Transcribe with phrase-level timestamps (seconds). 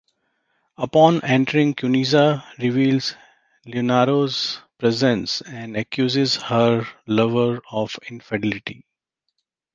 [0.77, 3.13] Upon entering, Cuniza reveals
[3.67, 8.87] Leonora's presence and accuses her lover of infidelity.